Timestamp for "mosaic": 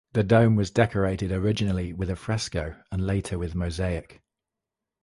3.53-4.23